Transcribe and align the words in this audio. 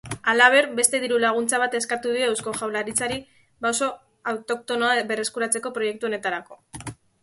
Halaber, 0.31 0.67
beste 0.79 1.01
dirulaguntza 1.03 1.59
bat 1.65 1.77
eskatu 1.81 2.15
dio 2.17 2.31
Eusko 2.31 2.55
Jaurlaritzari 2.63 3.21
baso 3.69 3.93
autoktonoa 4.35 5.01
berreskuratzeko 5.15 5.79
proiektu 5.81 6.13
honetarako. 6.13 6.65